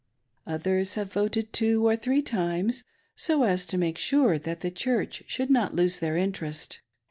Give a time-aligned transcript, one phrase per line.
[0.47, 2.83] Others have voted two or three times,
[3.15, 6.81] so as to make sure that the Church should not lose their interest.